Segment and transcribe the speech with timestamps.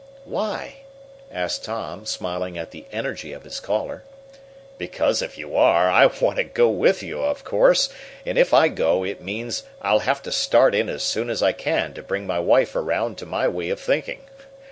[0.25, 0.77] "Why?"
[1.31, 4.01] asked Tom, smiling at the energy of his caller.
[4.79, 7.89] "Because if you are, I'll want to go with you, of course,
[8.25, 11.51] and if I go it means I'll have to start in as soon as I
[11.51, 14.21] can to bring my wife around to my way of thinking.